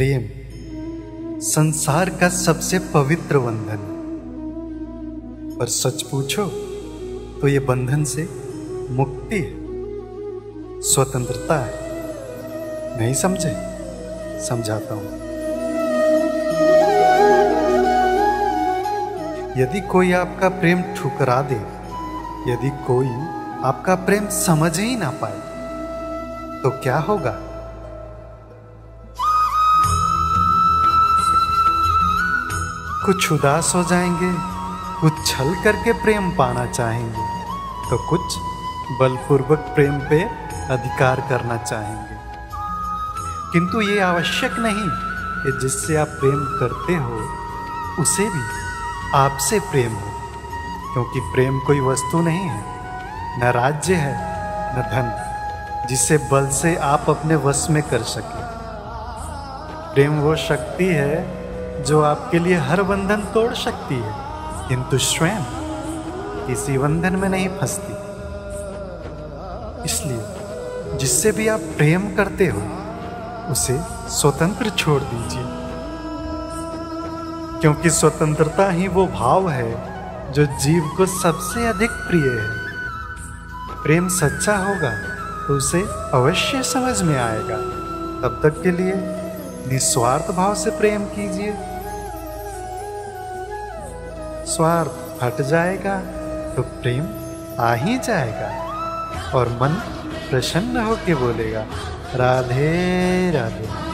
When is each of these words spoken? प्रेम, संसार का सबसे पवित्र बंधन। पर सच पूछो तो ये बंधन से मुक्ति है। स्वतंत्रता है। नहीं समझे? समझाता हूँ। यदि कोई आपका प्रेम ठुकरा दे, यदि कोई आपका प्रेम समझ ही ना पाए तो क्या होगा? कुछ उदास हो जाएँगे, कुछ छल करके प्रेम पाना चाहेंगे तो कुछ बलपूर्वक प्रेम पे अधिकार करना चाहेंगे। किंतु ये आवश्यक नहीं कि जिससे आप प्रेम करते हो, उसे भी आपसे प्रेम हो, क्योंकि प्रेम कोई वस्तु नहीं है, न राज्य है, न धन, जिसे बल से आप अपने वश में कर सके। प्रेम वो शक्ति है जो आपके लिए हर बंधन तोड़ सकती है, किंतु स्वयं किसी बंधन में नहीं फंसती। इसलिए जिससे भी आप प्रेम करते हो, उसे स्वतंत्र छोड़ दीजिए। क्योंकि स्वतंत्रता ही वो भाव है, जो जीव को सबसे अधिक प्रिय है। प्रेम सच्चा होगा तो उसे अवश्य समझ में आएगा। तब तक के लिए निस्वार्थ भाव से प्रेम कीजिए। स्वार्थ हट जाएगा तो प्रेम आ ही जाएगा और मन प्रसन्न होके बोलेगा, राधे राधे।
प्रेम, 0.00 0.22
संसार 1.40 2.10
का 2.10 2.28
सबसे 2.28 2.78
पवित्र 2.78 3.38
बंधन। 3.38 3.78
पर 5.60 5.66
सच 5.66 6.02
पूछो 6.02 6.46
तो 7.40 7.48
ये 7.48 7.58
बंधन 7.58 8.04
से 8.04 8.28
मुक्ति 8.90 9.36
है। 9.36 9.52
स्वतंत्रता 10.80 11.60
है। 11.60 11.74
नहीं 13.00 13.14
समझे? 13.14 13.52
समझाता 14.48 14.94
हूँ। 14.94 15.04
यदि 19.62 19.80
कोई 19.80 20.12
आपका 20.12 20.48
प्रेम 20.48 20.82
ठुकरा 20.82 21.42
दे, 21.42 21.60
यदि 22.52 22.70
कोई 22.86 23.08
आपका 23.64 23.94
प्रेम 23.94 24.28
समझ 24.28 24.80
ही 24.80 24.96
ना 24.96 25.10
पाए 25.10 25.38
तो 26.62 26.70
क्या 26.70 26.98
होगा? 26.98 27.46
कुछ 33.06 33.32
उदास 33.32 33.72
हो 33.74 33.82
जाएँगे, 33.84 34.32
कुछ 35.00 35.26
छल 35.26 35.54
करके 35.64 35.92
प्रेम 35.92 36.30
पाना 36.36 36.66
चाहेंगे 36.66 37.28
तो 37.90 37.96
कुछ 38.08 38.36
बलपूर्वक 39.00 39.58
प्रेम 39.58 39.98
पे 39.98 40.22
अधिकार 40.72 41.20
करना 41.20 41.56
चाहेंगे। 41.56 42.18
किंतु 43.52 43.80
ये 43.80 44.00
आवश्यक 44.00 44.52
नहीं 44.58 44.88
कि 45.42 45.58
जिससे 45.60 45.96
आप 45.96 46.08
प्रेम 46.08 46.44
करते 46.60 46.94
हो, 46.94 47.22
उसे 48.02 48.28
भी 48.30 48.44
आपसे 49.14 49.60
प्रेम 49.60 49.92
हो, 49.92 50.12
क्योंकि 50.92 51.20
प्रेम 51.20 51.58
कोई 51.58 51.80
वस्तु 51.80 52.20
नहीं 52.20 52.46
है, 52.48 52.62
न 53.40 53.52
राज्य 53.52 53.94
है, 53.94 54.14
न 54.76 54.82
धन, 54.82 55.86
जिसे 55.88 56.18
बल 56.32 56.48
से 56.48 56.76
आप 56.76 57.10
अपने 57.10 57.36
वश 57.36 57.66
में 57.70 57.82
कर 57.82 58.02
सके। 58.02 58.48
प्रेम 59.94 60.20
वो 60.20 60.36
शक्ति 60.36 60.86
है 60.86 61.39
जो 61.86 62.02
आपके 62.02 62.38
लिए 62.38 62.56
हर 62.56 62.82
बंधन 62.82 63.20
तोड़ 63.34 63.54
सकती 63.54 63.94
है, 63.94 64.14
किंतु 64.68 64.98
स्वयं 64.98 65.44
किसी 66.46 66.78
बंधन 66.78 67.16
में 67.16 67.28
नहीं 67.28 67.48
फंसती। 67.48 67.92
इसलिए 69.84 70.22
जिससे 70.96 71.32
भी 71.32 71.48
आप 71.48 71.60
प्रेम 71.60 72.16
करते 72.16 72.46
हो, 72.46 72.62
उसे 73.52 73.80
स्वतंत्र 74.08 74.70
छोड़ 74.70 75.02
दीजिए। 75.02 75.44
क्योंकि 77.60 77.90
स्वतंत्रता 77.90 78.70
ही 78.70 78.88
वो 78.88 79.06
भाव 79.06 79.50
है, 79.50 79.90
जो 80.32 80.46
जीव 80.46 80.90
को 80.96 81.06
सबसे 81.06 81.66
अधिक 81.66 81.90
प्रिय 81.90 82.22
है। 82.22 82.48
प्रेम 83.82 84.08
सच्चा 84.08 84.56
होगा 84.56 84.90
तो 85.46 85.56
उसे 85.56 85.82
अवश्य 86.14 86.62
समझ 86.62 87.02
में 87.02 87.18
आएगा। 87.18 87.56
तब 88.22 88.40
तक 88.42 88.62
के 88.62 88.70
लिए 88.70 88.92
निस्वार्थ 89.66 90.30
भाव 90.30 90.54
से 90.54 90.70
प्रेम 90.70 91.04
कीजिए। 91.06 91.52
स्वार्थ 94.46 95.22
हट 95.22 95.40
जाएगा 95.42 96.00
तो 96.54 96.62
प्रेम 96.82 97.06
आ 97.60 97.72
ही 97.74 97.98
जाएगा 97.98 98.48
और 99.34 99.48
मन 99.62 99.74
प्रसन्न 100.30 100.84
होके 100.84 101.14
बोलेगा, 101.14 101.64
राधे 102.14 103.30
राधे। 103.30 103.89